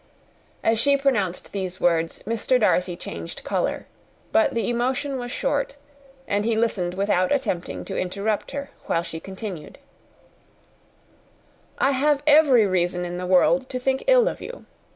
As 0.63 0.79
she 0.79 0.97
pronounced 0.97 1.51
these 1.51 1.79
words, 1.79 2.23
Mr. 2.25 2.59
Darcy 2.59 2.95
changed 2.97 3.43
colour; 3.43 3.85
but 4.31 4.55
the 4.55 4.67
emotion 4.67 5.19
was 5.19 5.31
short, 5.31 5.75
and 6.27 6.43
he 6.43 6.55
listened 6.55 6.95
without 6.95 7.31
attempting 7.31 7.85
to 7.85 7.95
interrupt 7.95 8.49
her 8.49 8.71
while 8.87 9.03
she 9.03 9.19
continued, 9.19 9.77
"I 11.77 11.91
have 11.91 12.23
every 12.25 12.65
reason 12.65 13.05
in 13.05 13.19
the 13.19 13.27
world 13.27 13.69
to 13.69 13.77
think 13.77 14.03
ill 14.07 14.27
of 14.27 14.41
you. 14.41 14.65